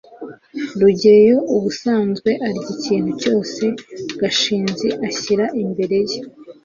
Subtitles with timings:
[0.79, 3.63] rugeyo ubusanzwe arya ikintu cyose
[4.19, 6.17] gashinzi ashyira imbere ye